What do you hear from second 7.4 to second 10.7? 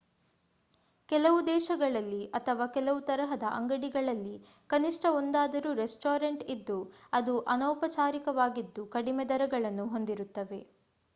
ಅನೌಪಚಾರಿಕವಾಗಿದ್ದು ಕಡಿಮೆ ದರಗಳನ್ನು ಹೊಂದಿರುತ್ತವೆ